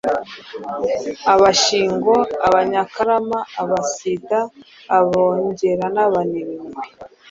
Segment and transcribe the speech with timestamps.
[1.33, 2.13] Abashingo,
[2.47, 4.39] Abanyakarama Abasita,
[4.97, 6.81] Abongera n'Abenengwe.